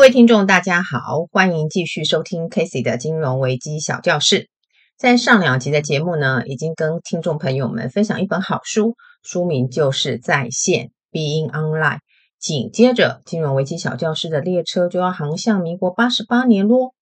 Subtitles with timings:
[0.00, 4.48] 各位听众，大家好，欢迎继续收听 Casey 的金融危机小教室。
[4.96, 11.96] 在上两集的节目呢，已经跟听众朋友们分享一本好书，书名就是《在线 Being Online》。
[12.38, 16.94] 紧接着，金融危机小教室的列车就要航向民国八十八年喽。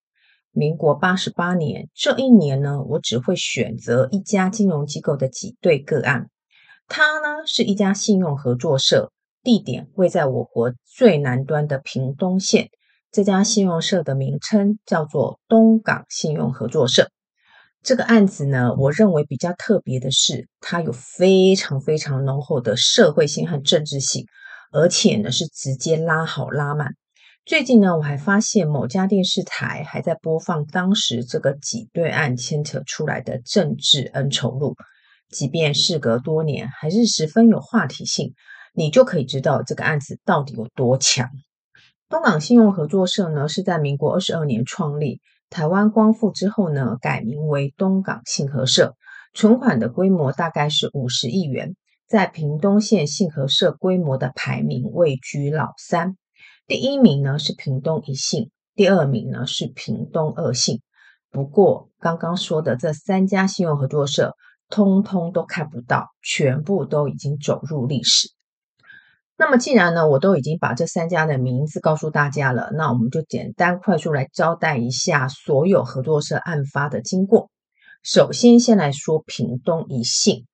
[0.51, 6.31] 民国八十八年这一年呢，我只会选择一家金融机构的挤兑个案，
[6.89, 9.13] 它呢是一家信用合作社。
[9.45, 12.69] 地点位在我国最南端的屏东县，
[13.11, 17.11] 这家信用社的名称叫做东港信用合作社。
[17.83, 24.27] 这个案子呢，我认为比较特别的是，它有非常非常浓厚的社会性和政治性，
[24.73, 26.93] 而且呢是直接拉好拉满。
[27.47, 34.75] 最近呢，我还发现某家电视台还在播放当时这个挤兑案牵扯出来的政治恩仇录，
[35.31, 38.35] 即便事隔多年，还是十分有话题性。
[38.75, 41.31] 你就可以知道这个案子到底有多强。
[42.11, 45.21] 东港信用合作社呢，是在民国二十二年创立，
[45.51, 48.97] 台湾光复之后呢，改名为东港信合社，
[49.35, 56.17] 存款的规模大概是五十亿元，在屏东县信合社规模的排名位居老三，
[56.67, 60.81] 第一名呢是屏东一信，第二名呢是屏东二信。
[61.31, 64.35] 不过刚刚说的这三家信用合作社，
[64.71, 68.31] 通通都看不到，全部都已经走入历史。
[69.41, 77.49] 那么，既然呢，我都已经把这三家的名字告诉大家了，那我们就简单快速来交代一下所有合作社案发的经过。
[78.03, 80.47] 首先，先来说屏东一信。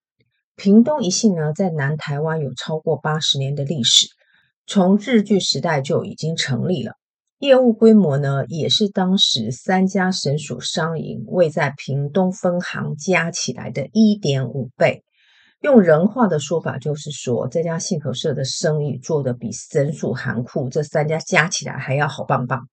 [0.55, 4.07] 屏东一信呢，在南台湾有超过八十年的历史，
[4.67, 6.93] 从日据时代就已经成立了。
[7.39, 15.05] 业务规模呢，也是当时三家省属商银位在屏东分行加起来的一点五倍。
[15.65, 22.69] 用人话的说法，就是说这家信合社的生意做得比省属行库这三家加起来还要好棒棒。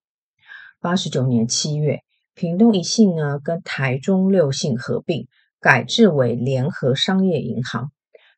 [0.81, 2.01] 八十九年七月，
[2.35, 5.29] 屏东一信呢跟台中六信合并，
[5.61, 7.93] 改制为联合商业银行。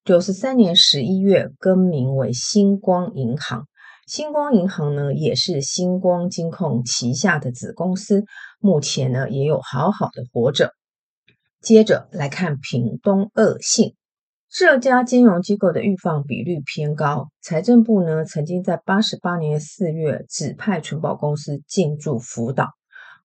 [0.06, 3.66] 九十三年十一月，更名为星光银行。
[4.06, 8.24] 星光银行呢也是星光金控旗下的子公司，
[8.60, 10.76] 目前呢也有好好的活着。
[11.60, 13.96] 接着来看屏东二信。
[14.56, 22.68] 这家金融机构的预放比率偏高，财政部呢曾经在八十八年四月指派存保公司进驻辅导，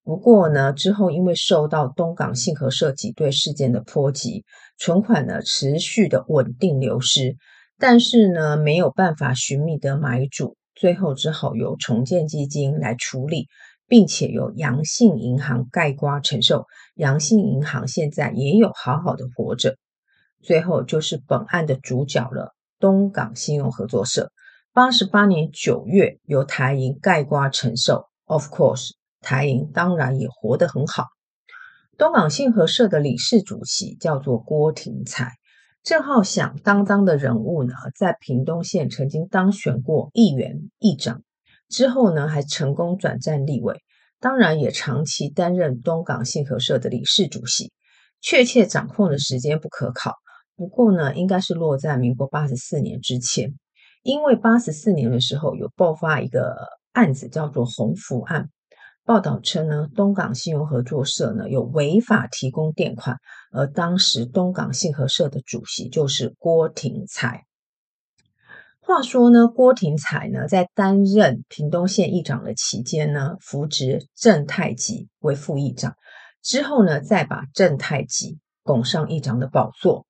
[0.02, 4.46] 不过呢之后因为受到东港信合社挤兑事件的波及，
[4.78, 7.36] 存款呢持续的稳定流失，
[7.78, 13.48] 但是呢没有办法寻觅得买主，最后只好由重建基金来处理，
[13.86, 16.64] 并且由阳性银行盖瓜承受，
[16.94, 19.76] 阳性银行现在也有好好的活着。
[20.42, 24.30] 最后就是本案的主角了，东港信用合作社。
[24.72, 28.90] 八十八年九月由台银盖瓜承受，of course，
[29.20, 31.04] 台银当然也活得很好。
[31.96, 35.32] 东港信合社的理事主席叫做郭廷彩，
[35.82, 41.22] 这号响当当的人物呢，在屏东县曾经当选过议员、议长，
[41.68, 43.82] 之后呢还成功转战立委，
[44.20, 47.72] 当然也长期担任东港信合社的理事主席，
[48.20, 50.12] 确切掌控的时间不可考。
[50.58, 53.54] 不过呢，应该是落在民国八十四年之前，
[54.02, 56.56] 因为八十四年的时候有爆发一个
[56.90, 58.50] 案子，叫做鸿福案。
[59.04, 63.18] 报道称呢，东港信用合作社呢有违法提供垫款，
[63.52, 67.44] 而当时东港信合社的主席就是郭廷才。
[68.80, 75.94] 话说呢，郭廷才呢在担任屏东县议长的期间呢，扶植郑太吉为副议长，
[76.42, 80.07] 之后呢再把郑太吉拱上议长的宝座。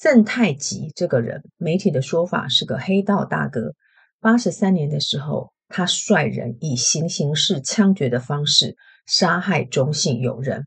[0.00, 3.74] 郑太吉这个人，媒体的说法是个黑道大哥。
[4.18, 10.66] 八十三年的时候，他率人以行刑式枪决的方式杀害中信友人，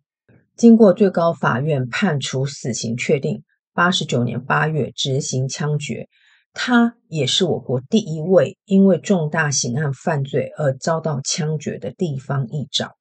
[0.56, 3.44] 经过最高法院判处死刑确定，
[3.74, 6.07] 八十九年八月执行枪决。
[6.54, 12.92] 他也是我国第一位因为重大刑案犯罪而遭到枪决的地方议长。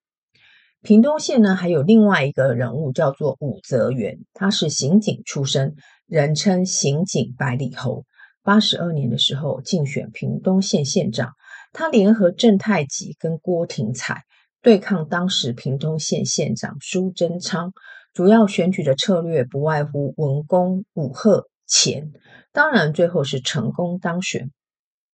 [0.81, 5.75] 屏东县呢，还有另外一个人物叫做武则元，他是刑警出身。
[6.13, 8.05] 人称刑警百里侯，
[8.43, 11.33] 八十二年的时候竞选屏东县县长，
[11.73, 14.25] 他联合郑太吉跟郭廷彩
[14.61, 17.73] 对抗当时屏东县县长苏贞昌，
[18.13, 22.13] 主要选举的策略不外乎文攻武吓钱，
[22.53, 24.51] 当然最后是成功当选。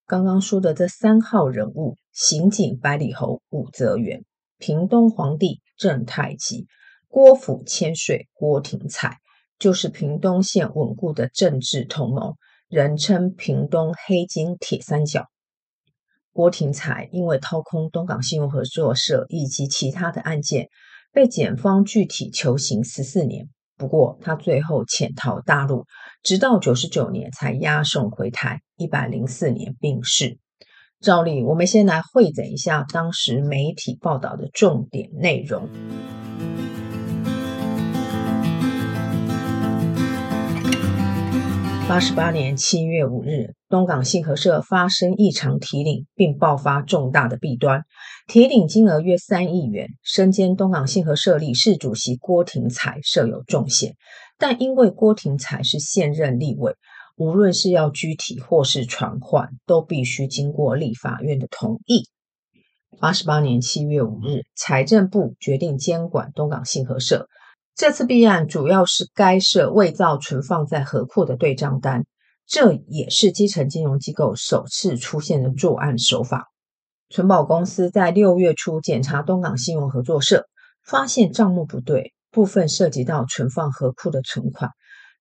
[0.08, 4.24] 刚刚说的这三号人物：刑警百里侯武则元、
[4.58, 6.66] 屏东皇帝郑太吉、
[7.08, 9.20] 郭府千岁郭廷彩。
[9.60, 12.36] 就是屏东县稳固的政治同盟，
[12.68, 15.26] 人称屏东黑金铁三角。
[16.32, 20.68] 郭廷才因为掏空东港信用合作社以及其他的案件，
[21.12, 23.50] 被检方具体求刑十四年。
[23.76, 25.86] 不过他最后潜逃大陆，
[26.22, 30.38] 直到九十九年才押送回台，一百零四年病逝。
[31.00, 35.70] 照例，我们先来汇整一下当时媒体报道的重点内容。
[41.88, 47.86] 八十八年七月五日，东港信合社发生异常提领，并爆发重大的弊端。
[48.28, 53.96] 提领金额约三亿元，身兼东港信合社理事主席郭廷才设有重嫌，
[54.38, 56.76] 但因为郭廷才是现任立委，
[57.16, 62.04] 无论是要居提或是传唤，都必须经过立法院的同意。
[63.00, 67.30] 八十八年七月五日，财政部决定监管东港信合社。
[67.78, 72.06] 这次弊案主要是该社伪造存放在河库的对账单，
[72.48, 76.48] 这也是基层金融机构首次出现的作案手法。
[77.12, 80.48] 存保公司在六月初检查东港信用合作社，
[80.84, 84.72] 发现账目不对，部分涉及到存放河库的存款，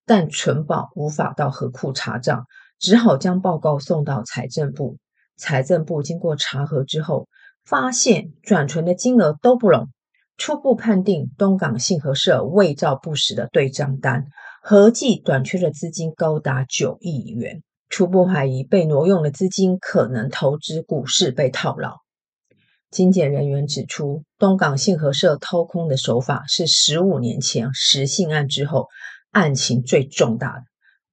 [0.07, 2.47] 但存保无法到河库查账，
[2.79, 4.97] 只好将报告送到财政部。
[5.37, 7.29] 财政部经过查核之后，
[7.67, 9.91] 发现转存的金额都不拢。
[10.37, 14.27] 初步判定东港信合社伪造不实的对账单，
[14.63, 17.63] 合计短缺的资金高达九亿元。
[17.89, 21.99] 初步怀疑被挪用的资金可能投资股市被套牢。
[22.91, 28.89] 经检人员指出，东港信合社掏空的手法是十五年前实信案之后
[29.31, 30.63] 案情最重大的。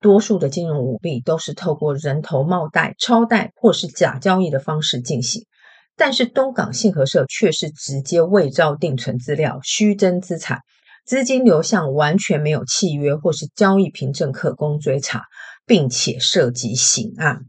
[0.02, 5.46] 多数的金融舞弊都是透过人头冒贷、超贷或是假交易的方式进行。
[5.95, 10.62] 但是东港信合社却是直接伪造定存资料、虚增资产，
[11.06, 15.24] 资金流向完全没有契约或是交易凭证可供追查，
[15.66, 17.42] 并且涉及刑案。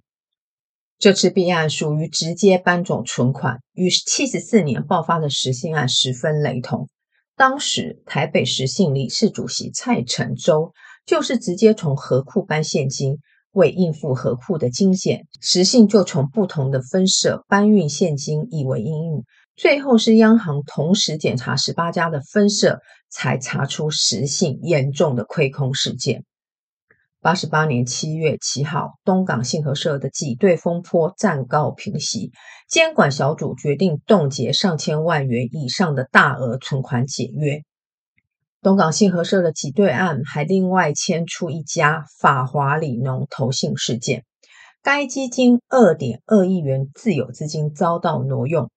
[0.98, 6.88] 这次弊案属于直接搬走存款，与七十四年爆发的实信案十分雷同。
[7.36, 10.72] 当时台北实信理事主席蔡成洲
[11.04, 13.18] 就是直接从河库搬现金。
[13.54, 19.24] 为应付合库的金险，实信就从不同的分社搬运现金，以为因应。
[19.56, 26.24] 最后是央行同时检查十八家的分社，才查出实信严重的亏空事件。
[27.22, 32.32] 八十八年七月七号，东港信合社的挤兑风波暂告平息，
[32.68, 37.62] 监管小组决定冻结上千万元以上的大额存款解约。
[38.64, 44.24] 东港信合社的挤兑案还另外牵出一家法华里农投信事件，
[44.82, 48.70] 该基金二点二亿元自有资金遭到挪用。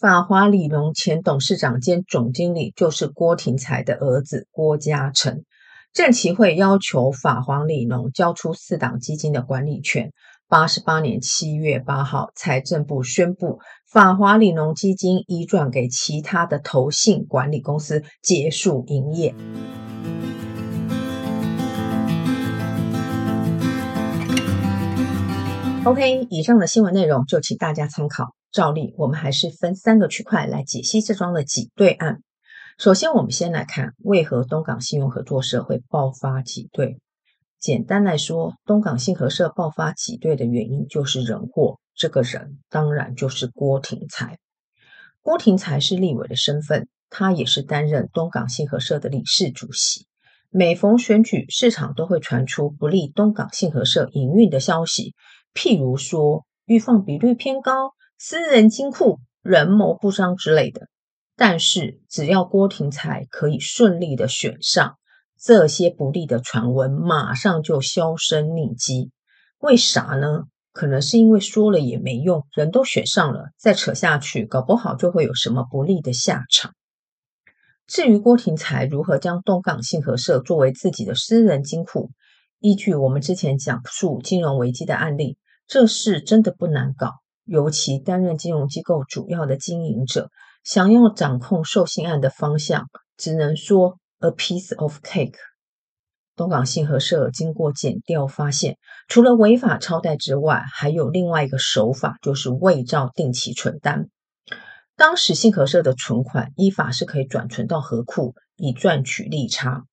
[0.00, 5.44] 法华里农前董事长兼总经理就是郭廷才的儿子郭家成，
[5.92, 10.10] 证期会要求法华里农交出四档基金的管理权。
[10.48, 13.58] 八十八年七月八号，财政部宣布，
[13.94, 19.32] 法华里农基金移转给其他的投信管理公司，结束营业。
[25.84, 28.34] OK，以上的新闻内容就请大家参考。
[28.50, 32.18] 照例，我们还是分三个区块来解析这桩的挤兑案。
[32.76, 36.98] 首先，我们先来看为何东港信用合作社会爆发挤兑。
[37.64, 41.78] 简单来说，东港信合社爆发挤兑的原因就是人祸。
[41.94, 44.38] 这个人当然就是郭廷才。
[45.22, 50.06] 郭廷才是立委的身份，他也是担任东港信合社的理事主席。
[50.50, 55.14] 每逢选举，市场都会传出不利东港信合社营运的消息，
[55.54, 60.88] 譬如说预放比率偏高、私人金库、人谋不臧之类的。
[61.34, 64.98] 但是只要郭廷才可以顺利的选上，
[65.46, 69.10] 这些不利的传闻马上就销声匿迹，
[69.58, 70.44] 为啥呢？
[70.72, 76.72] 可能是因为说了也没用，人都选上了，再扯下去，搞不好就会有什么不利的下场。
[77.86, 82.10] 至于郭廷才如何将东港信合社作为自己的私人金库，
[82.58, 85.36] 依据我们之前讲述金融危机的案例，
[85.66, 87.10] 这事真的不难搞。
[87.44, 90.30] 尤其担任金融机构主要的经营者，
[90.64, 92.86] 想要掌控授信案的方向，
[93.18, 93.98] 只能说。
[94.24, 95.34] A piece of cake。
[96.34, 104.08] 东港信合社经过检调发现，除了违法超贷之外，还有另外一个手法，就是伪造定期存单。
[104.96, 109.84] 当时信合社的存款依法是可以转存到合库，以赚取利差。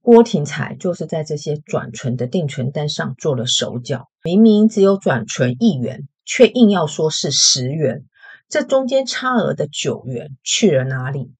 [0.00, 8.06] 郭廷才就是在这些转存的定存单上做了手脚，明明只有转存一元，却硬要说是十元，
[8.48, 11.32] 这中间差额的九元去了哪里？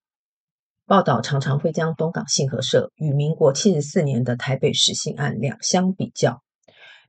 [0.88, 6.40] 报道常常会将东港信合社与民国七十四年的台北实信案两相比较。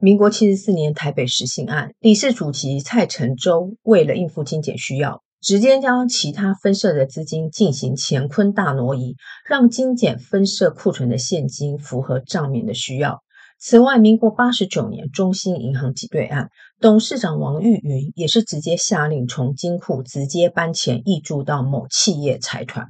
[0.02, 9.16] 民国七十四年台北十信案，理事主席蔡成洲为了应付精简需要，直接将其他分社的资金进行乾坤大挪移，
[9.48, 13.22] 让精简分社库存的现金符合账面的需要。
[13.62, 16.50] 此外，民国八十九年中兴银行挤兑案，
[16.82, 22.88] 董事长王玉云也是直接下令从金库直接搬钱挹注到某企业财团，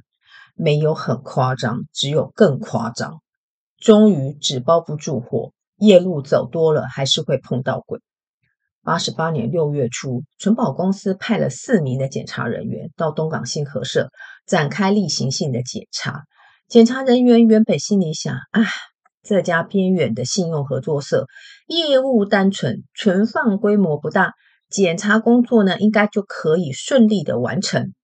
[0.60, 3.20] 没有很夸张，只有更夸张。
[3.78, 5.52] 终于纸包不住火。
[5.78, 8.00] 夜路走多了，还是会碰到鬼。
[8.82, 14.10] 八十八年六月初，存保公司派了四名的检查人员到东港信合社
[14.46, 16.24] 展开例行性的检查。
[16.68, 18.60] 检查人员原本心里想：啊，
[19.22, 21.26] 这家偏远的信用合作社
[21.66, 24.34] 业务单纯，存放规模不大，
[24.68, 27.94] 检查工作呢应该就可以顺利的完成。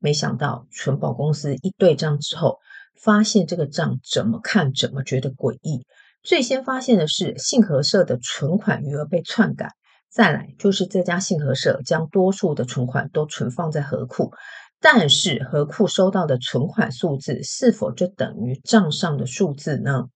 [0.00, 2.58] 没想到存保公司一对账之后，
[3.00, 5.86] 发现这个账怎么看怎么觉得诡异。
[6.22, 9.72] 最先发现的是信合社的存款余额被篡改，
[10.10, 14.32] 再来就是这家信合社将多数的存款都存放在合库，
[14.80, 20.08] 但是合库收到的存款数字是否就等于账上的数字呢？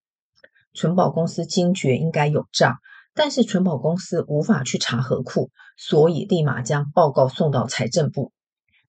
[0.75, 2.77] 存保公司惊觉应该有诈，
[3.15, 5.49] 但是存保公司无法去查合库，
[5.79, 8.34] 所以立马将报告送到财政部。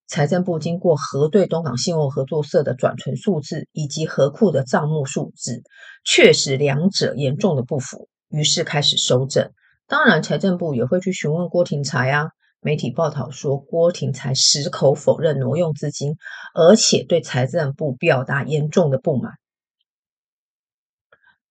[0.08, 5.62] 财政部经过核对东港信用合作社的转存数字以及合库的账目数字，
[6.04, 9.50] 确实两者严重的不符，于是开始收证。
[9.88, 12.30] 当然，财政部也会去询问郭廷才啊。
[12.60, 16.16] 媒体报道说，郭廷才矢口否认挪用资金，
[16.54, 19.32] 而且对财政部表达严重的不满。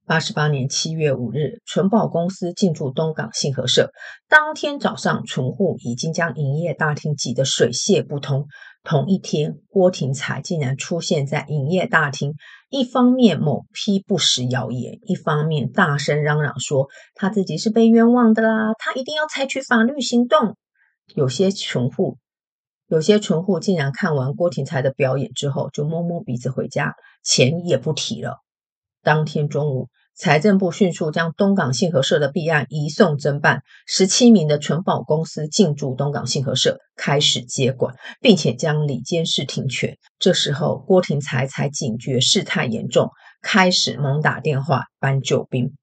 [0.08, 3.90] 八十八年七月五日，存保公司进驻东港信合社。
[4.30, 8.46] 当天早上，存户已经将营业大厅挤得水泄不通。
[8.84, 12.36] 同一天，郭廷才竟然出现在营业大厅，
[12.70, 20.56] 一方面某批不实谣言，一方面大声嚷嚷说他自己是被冤枉的啦，他一定要采取法律行动。
[21.16, 22.20] 有些存户，
[22.88, 26.94] 有些存户竟然看完郭廷才的表演之后，就摸摸鼻子回家，
[27.24, 28.45] 钱也不提了。
[29.06, 40.00] 当天中午，财政部迅速将东港信合社的弊案移送侦办，十七名的存保公司进驻东港信合社，开始接管，并且将里监事停权。
[40.18, 43.12] 这时候，郭廷才才警觉事态严重，
[43.44, 45.76] 开始猛打电话搬救兵。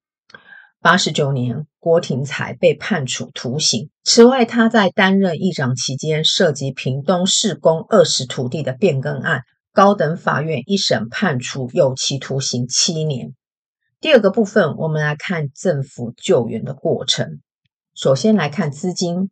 [0.80, 3.90] 八十九年，郭廷才被判处徒刑。
[4.02, 9.44] 此外，他在担任议长期间，涉及屏东市公二十土地的变更案。
[9.74, 13.34] 高等法院一审判处有期徒刑七年。
[14.00, 17.40] 第二个部分，我们来看政府救援的过程。
[17.94, 19.30] 首先来看资金，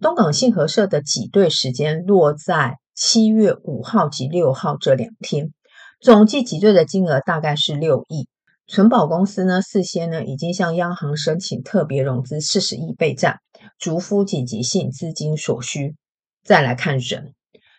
[0.00, 5.52] 东港信合社的挤兑时间落在七月五号及六号这两天，
[6.00, 8.26] 总计挤兑的金额大概是六亿。
[8.66, 13.40] 存保公司呢，事先呢已经向央行申请特别融资四十亿备战，
[13.78, 15.94] 筑敷紧急性资金所需。
[16.42, 17.34] 再来看人。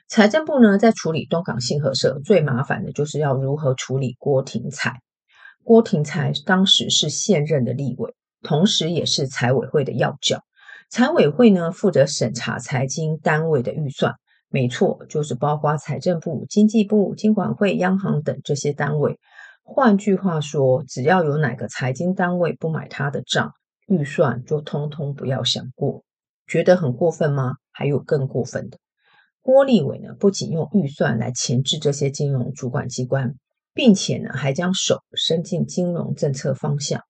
[0.07, 5.01] 财政部呢，在处理东港信合社最麻烦的就是要如何处理郭廷才。
[5.63, 10.43] 郭廷才当时是现任的立委，同时也是财委会的要角。
[10.91, 14.13] 财委会呢，负责审查财经单位的预算，
[14.47, 19.19] 没错，就是包括财政部、经济部、金管会、央行等这些单位。
[19.63, 23.51] 换句话说，只要有哪个财经单位不买他的账，
[23.87, 26.03] 预算就通通不要想过。
[26.45, 27.55] 觉得很过分吗？
[27.71, 28.77] 还有更过分的。
[29.45, 33.35] 郭立伟呢，不仅用预算来钳制这些金融主管机关，
[33.75, 37.01] 并且呢，还将手伸进金融政策方向。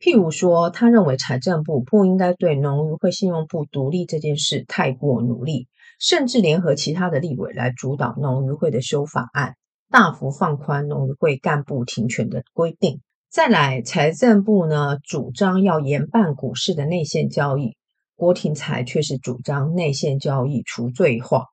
[0.00, 5.68] 譬如说，他认为财政部不应该对农渔会信用部独立这件事太过努力，
[6.00, 9.54] 甚至联合其他的立委来主导农渔会的修法案，
[9.88, 13.00] 大幅放宽农渔会干部停权的规定。
[13.30, 17.76] 再来，财政部呢，主张要严办股市的内线交易，
[18.16, 21.44] 郭廷才却是主张内线交易除罪化。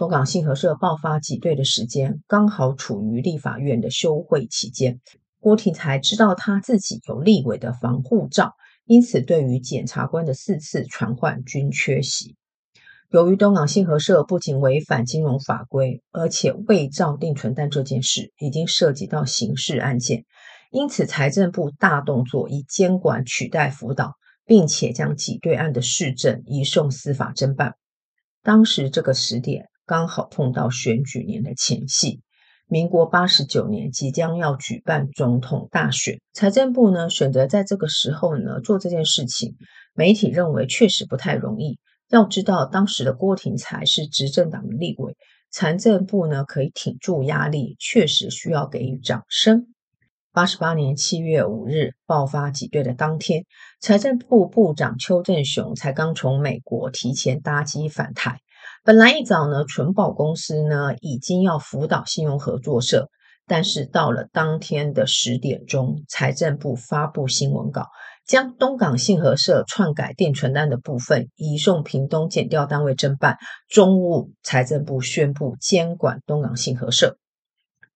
[0.00, 4.98] 东港信合社爆发挤兑的时间刚好处于立法院的休会期间，
[5.40, 8.54] 郭廷才知道他自己有立委的防护罩，
[8.86, 12.34] 因此对于检察官的四次传唤均缺席。
[13.10, 20.24] 由于东港信合社不仅违反金融法规，而且伪造定存单这件事已经涉及到刑事案件，
[20.70, 24.14] 因此财政部大动作，以监管取代辅导，
[24.46, 27.74] 并且将挤兑案的事政移送司法侦办。
[28.42, 29.66] 当时这个时点。
[29.90, 32.20] 刚好碰到选举年的前夕，
[32.68, 39.56] 民国八十九年即将要举办总统大选，财政部呢选择在这个时候呢做这件事情，
[39.92, 41.80] 媒体认为确实不太容易。
[42.08, 45.16] 要知道，当时的郭廷才是执政党的立委，
[45.50, 49.74] 财政部呢可以挺住压力，确实需要给予掌声。
[50.32, 53.44] 八十八年七月五日爆发挤兑的当天，
[53.80, 58.38] 财政部部长邱正雄才刚从美国提前搭机返台。
[58.82, 63.10] 本来一早呢，存保公司呢已经要辅导信用合作社，
[63.46, 67.88] 但是到了当天的十点钟，财政部发布新闻稿，
[68.26, 73.36] 将东港信合社篡改定存单的部分移送屏东检调单位侦办。
[73.68, 77.18] 中午，财政部宣布监管东港信合社。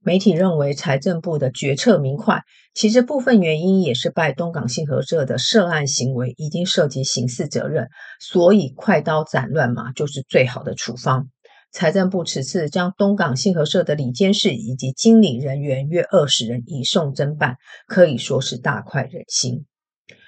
[0.04, 2.42] 媒体认为财政部的决策明快，
[2.74, 7.88] 其实部分原因也是拜东港信合社的涉案行为已经涉及刑事责任，
[8.20, 11.28] 所以快刀斩乱麻就是最好的处方。
[11.72, 17.56] 财政部此次将东港信合社的理监事以及经理人员约二十人移送侦办，
[17.88, 19.64] 可以说是大快人心。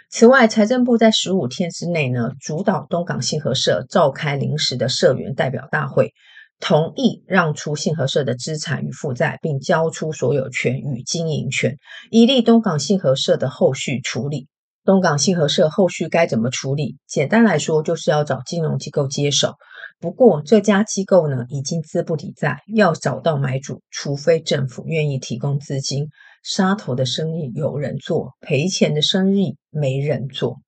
[0.08, 6.14] 此外，财政部在十五天之内呢，主导东港信合社召开临时的社员代表大会。
[6.58, 11.76] 同意让出信合社的资产与负债，并交出所有权与经营权，
[12.10, 14.48] 以利东港信合社的后续处理。
[14.84, 16.96] 东港信合社后续该怎么处理？
[17.06, 19.54] 简单来说，就是要找金融机构接手。
[19.98, 26.08] 不过，这家机构呢，已经资不抵债，要找到买主，除非政府愿意提供资金。
[26.44, 30.60] 杀头的生意有人做，赔钱的生意没人做。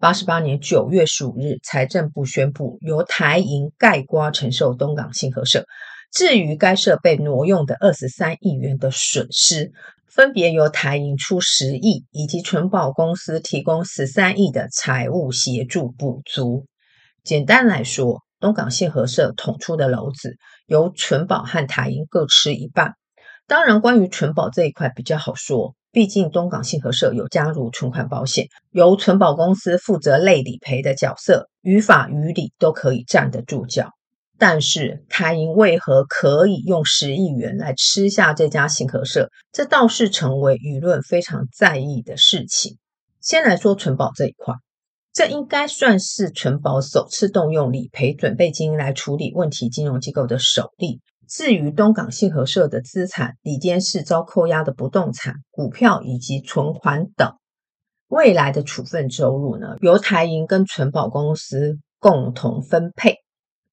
[0.00, 5.66] 八十八年九月十五日，财政部宣布由台银概括承受东港信合社。
[6.10, 9.72] 至于该社被挪用的二十三亿元的损失，
[10.08, 16.64] 分别由台银出十亿，以及存保公司提供十三亿的财务协助补足。
[17.22, 22.94] 简单来说，东港信合社捅出的篓子，由存保和台银各吃一半。
[23.50, 25.74] 当然，关于存保这一块比较好说。
[25.90, 33.90] 毕竟东港信合社有加入存款保险，由存保公司负责类理赔的角色，于法于理都可以站得住脚。
[34.38, 39.30] 但是台银为何可以用十亿元来吃下这家信合社？
[39.50, 42.78] 这倒是成为舆论非常在意的事情。
[43.20, 44.54] 先来说存保这一块，
[45.12, 51.00] 这应该算是存保首次动用理赔准备金来处理问题金融机构的首例。
[51.30, 57.36] 至于东港信合社的资产，里监事遭扣押的不动产、股票以及存款等，
[58.08, 63.18] 未来的处分收入呢，由台银跟存保公司共同分配。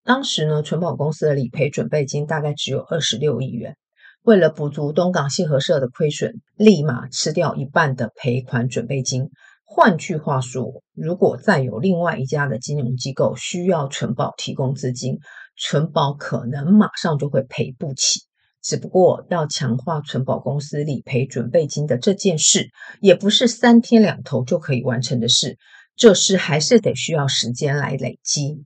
[0.03, 3.75] 当时呢，存保公司的理赔准备金大概只有二十六亿元，
[4.21, 9.31] 为了补足东港信合社的亏损，立马吃掉一半的赔款准备金。
[9.65, 15.17] 换句话说，如果再有另外一家的金融机构需要存保提供资金，
[15.57, 18.21] 存保可能马上就会赔不起，
[18.61, 22.69] 只不过要强化存保公司理赔准备金的这件事，
[23.01, 25.57] 也不是三天两头就可以完成的事，
[25.95, 28.63] 这事还是得需要时间来累积。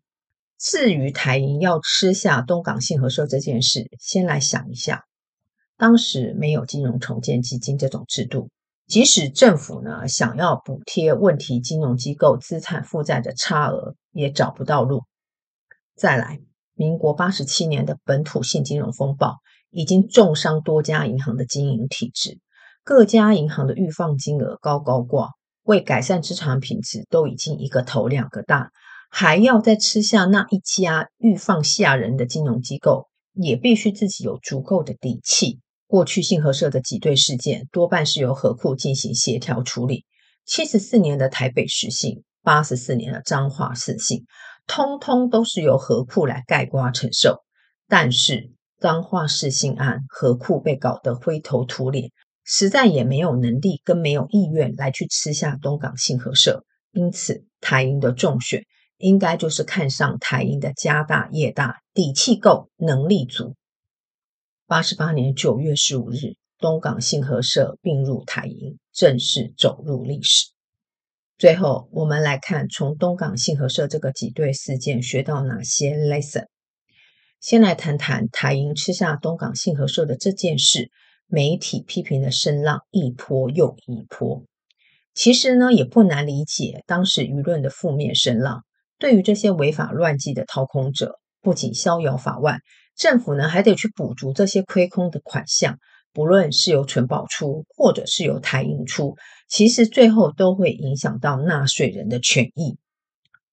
[0.59, 5.05] 至于台银要吃下东港信合社这件事，先来想一下，
[5.77, 8.49] 当时没有金融重建基金这种制度，
[8.85, 15.03] 即使政府呢想要补贴问题金融机构资产负债的差额，也找不到路。
[15.95, 16.41] 再来。
[16.73, 19.37] 民国八十七年的本土性金融风暴
[19.69, 22.39] 已经重伤多家银行的经营体制，
[22.83, 25.29] 各家银行的预放金额高高挂，
[25.63, 28.71] 为改善资产品质都已经一个头两个大，
[29.09, 35.59] 还要再吃下那一家预放下人的金融机构，也必须自己有足够的底气。
[35.87, 40.05] 过去信合社的挤兑事件多半是由何库进行协调处理，
[40.45, 44.25] 七十四年的台北市信，八十四年的彰化市信。
[44.67, 47.43] 通通都是由合库来盖瓜承受，
[47.87, 52.11] 但是彰化市信案合库被搞得灰头土脸，
[52.43, 58.63] 实在也没有能力跟没有意愿来去吃下东港信合社，因此台英的重选
[58.97, 63.55] 应该就是看上台英的家大业大，底气够，能力足。
[64.67, 70.47] 八十八年九月十五日，东港信合社并入台英，正式走入历史。
[71.41, 76.45] 最后，我们来看从东港信合社这个挤兑事件学到哪些 lesson。
[77.39, 80.91] 先来谈谈台银吃下东港信合社的这件事，
[81.25, 84.43] 媒体批评的声浪一波又一波。
[85.15, 88.63] 其实呢，也不难理解当时舆论的负面声浪。
[88.99, 92.59] 对于这些违法乱纪的掏空者，不仅逍遥法外，
[92.95, 95.79] 政府呢还得去补足这些亏空的款项。
[96.13, 99.15] 不论是由存保出，或者是由台银出，
[99.47, 102.77] 其实最后都会影响到纳税人的权益。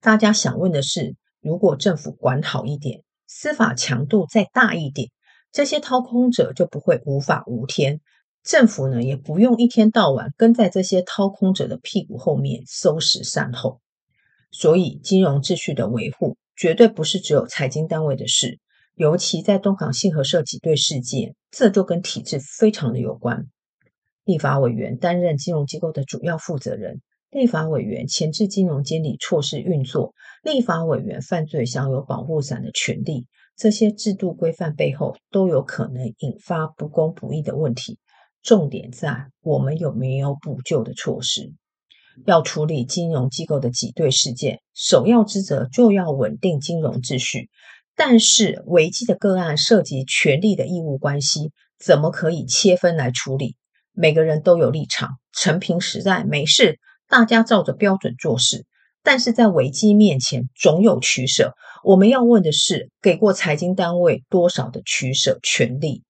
[0.01, 5.11] 大家想问的是，如果政府管好一点，司法强度再大一点，
[5.53, 8.01] 这些掏空者就不会无法无天，
[8.43, 13.81] 政府呢也不用一天到晚跟在这些掏空者的屁股后面收拾善后。
[14.51, 18.59] 所以，金融秩序的维护绝对不是只有财经单位的事。
[18.99, 23.47] 尤其在东港信合社挤兑事件，这就跟体制非常的有关。
[24.25, 33.29] 立法委员担任金融机构的主要负责人，立法委员前置金融监理措施运作，立法委员犯罪享有保护伞的权利。
[33.57, 38.01] 这些制度规范背后都有可能引发不公不义的问题。
[38.43, 41.53] 重点在我们有没有补救的措施。
[42.27, 47.49] 要处理金融机构的挤兑事件，首要之责就要稳定金融秩序。
[48.01, 53.57] 但是危机的个案涉及权利的义务关系，怎么可以切分来处理？
[53.93, 58.65] 每个人都有立场，陈平实在，没事，大家照着标准做事。
[59.03, 61.55] 但是在危机面前，总有取舍。
[61.83, 66.05] 我们要问的是，给过财经单位多少的取舍权利？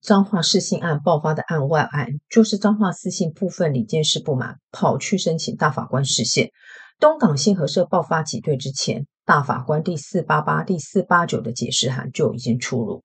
[0.00, 6.50] 彰化市信案爆发的案外案，就是彰化四信部分理监事不满，跑去申请大法官释宪。
[6.98, 13.02] 东港信合社爆发挤兑之前，大法官第四八八、第四八九的解释函就已经出炉。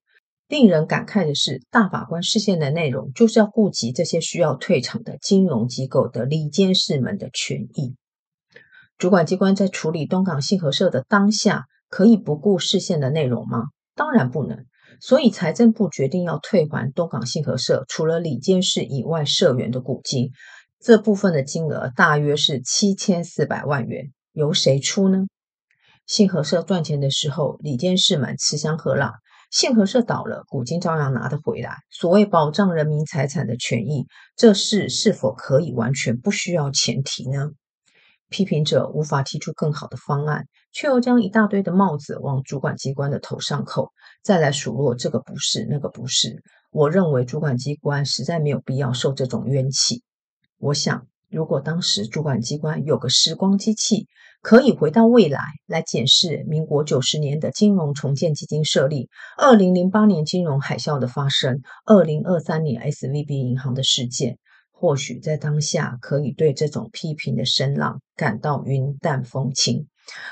[0.47, 7.95] 令人感慨的是，大法官释宪的内容，就是要顾及这些需要退场的金融机构的理监事们的权益。
[8.97, 13.65] 主管机关在处理东港信合社的当下，可以不顾释宪的内容吗？
[13.95, 14.65] 当然不能。
[14.99, 20.29] 所以财政部决定要退还东港信合社除了理监事以外社员的股金，
[20.83, 25.27] 这部分的金额大约是七千四百万元，由谁出呢？
[26.07, 29.11] 信合社赚钱的时候，理监事们吃香喝辣；
[29.51, 31.75] 信合社倒了，股金照样拿得回来。
[31.91, 37.51] 所谓保障人民财产的权益，这事是否可以完全不需要前提呢？
[38.29, 43.91] 批评者无法提出更好的方案，却又将一大堆的帽子往主管机关的头上扣，
[44.23, 46.41] 再来数落这个不是，那个不是。
[46.71, 50.01] 我认为主管机关实在没有必要受这种冤气。
[50.61, 54.07] 我想，如果当时主管机关有个时光机器，
[54.41, 64.37] 可以回到未来来检视民国九十年的金融重建基金设立，二零零八年金融海啸的发生，二零二三年 SVB 银行的事件。
[64.71, 69.87] 或许在当下可以对这种批评的声浪感到云淡风轻。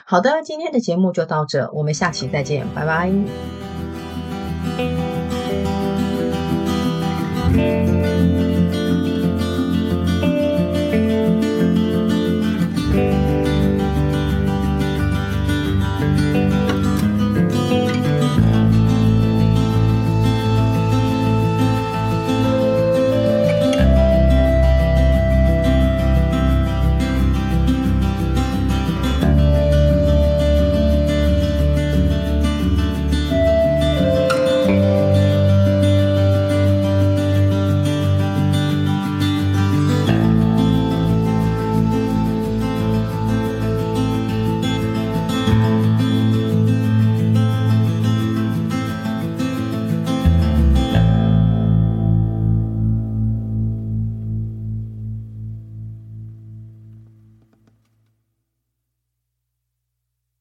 [0.05, 3.11] 好的，今天的节目就到这，我们下期再见，拜拜。